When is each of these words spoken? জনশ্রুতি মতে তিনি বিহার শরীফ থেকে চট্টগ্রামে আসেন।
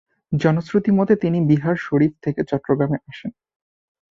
জনশ্রুতি 0.31 0.91
মতে 0.91 1.13
তিনি 1.15 1.37
বিহার 1.41 1.75
শরীফ 1.77 2.13
থেকে 2.21 2.41
চট্টগ্রামে 2.43 2.97
আসেন। 3.09 3.31